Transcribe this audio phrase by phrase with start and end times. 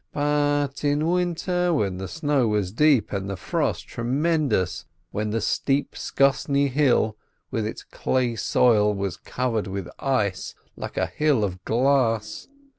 [0.13, 5.95] But in winter, when the snow was deep and the frost tremendous, when the steep
[5.95, 7.17] Skossny hill
[7.51, 12.47] with its clay soil was covered with ice like a hill of glass